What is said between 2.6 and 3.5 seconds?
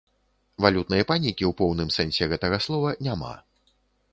слова няма.